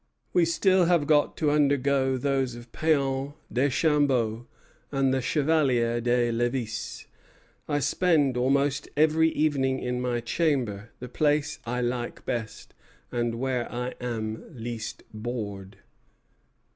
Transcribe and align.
We 0.33 0.45
still 0.45 0.85
have 0.85 1.05
got 1.05 1.37
to 1.37 1.51
undergo 1.51 2.17
those 2.17 2.55
of 2.55 2.71
Péan, 2.71 3.35
Deschambault, 3.53 4.47
and 4.91 5.13
the 5.13 5.21
Chevalier 5.21 6.01
de 6.01 6.31
Lévis. 6.31 7.05
I 7.69 7.77
spend 7.77 8.35
almost 8.35 8.89
every 8.97 9.29
evening 9.33 9.77
in 9.79 10.01
my 10.01 10.19
chamber, 10.19 10.89
the 10.99 11.07
place 11.07 11.59
I 11.67 11.81
like 11.81 12.25
best, 12.25 12.73
and 13.11 13.35
where 13.35 13.71
I 13.71 13.93
am 14.01 14.43
least 14.55 15.03
bored." 15.13 15.77